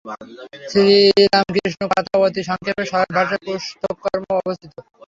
[0.71, 4.73] শ্রীরামকৃষ্ণ-কথা অতি সংক্ষেপে সরল ভাষায় পুস্তকমধ্যে অবস্থিত।